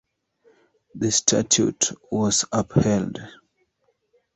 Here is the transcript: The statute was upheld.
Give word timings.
The 0.95 1.11
statute 1.11 1.91
was 2.09 2.45
upheld. 2.51 3.19